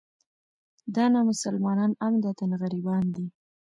[0.95, 3.25] دا نامسلمانان عمدتاً غربیان دي.